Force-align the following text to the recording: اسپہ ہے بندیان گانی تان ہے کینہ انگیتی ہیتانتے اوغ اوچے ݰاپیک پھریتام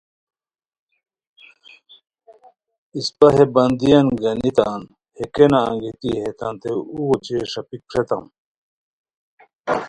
اسپہ 2.97 3.27
ہے 3.35 3.45
بندیان 3.53 4.07
گانی 4.21 4.49
تان 4.57 4.81
ہے 5.17 5.23
کینہ 5.33 5.59
انگیتی 5.69 6.11
ہیتانتے 6.21 6.69
اوغ 6.91 7.09
اوچے 7.09 7.37
ݰاپیک 7.51 7.81
پھریتام 7.89 8.23